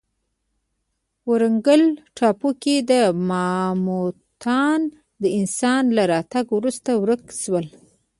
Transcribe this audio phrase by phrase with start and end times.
[1.29, 1.83] ورانګل
[2.17, 2.75] ټاپو کې
[3.29, 4.79] ماموتان
[5.21, 7.65] د انسان له راتګ وروسته ورک شول.